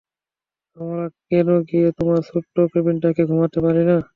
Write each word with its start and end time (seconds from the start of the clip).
আমরা 0.77 1.01
কেন 1.27 1.47
গিয়ে 1.69 1.87
তোমার 1.97 2.19
ছোট্ট 2.29 2.55
কেবিনটাতে 2.71 3.21
ঘুমোতে 3.29 3.59
পারি 3.65 3.81
না? 3.89 3.97